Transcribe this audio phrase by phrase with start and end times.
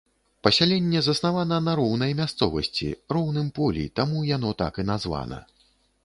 [0.45, 5.39] Пасяленне заснавана на роўнай мясцовасці, роўным полі, таму яно так і названа.